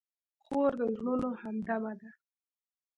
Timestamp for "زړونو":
0.95-1.29